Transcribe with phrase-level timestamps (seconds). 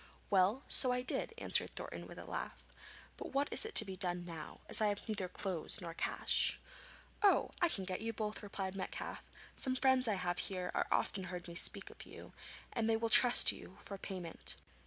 [0.31, 2.65] 'Well, so I did,' answered Thornton with a laugh.
[3.17, 6.59] 'But what is to be done now, as I have neither clothes nor cash?'
[7.21, 9.19] 'Oh, I can get you both!' replied Metcalfe;
[9.55, 12.33] 'some friends I have here have often heard me speak of you,
[12.73, 14.55] and they will trust you for payment.'